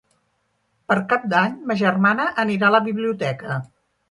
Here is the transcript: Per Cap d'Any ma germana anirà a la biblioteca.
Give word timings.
Per 0.91 0.97
Cap 1.11 1.27
d'Any 1.33 1.59
ma 1.73 1.75
germana 1.83 2.27
anirà 2.45 2.71
a 2.71 2.75
la 2.79 2.81
biblioteca. 2.89 3.61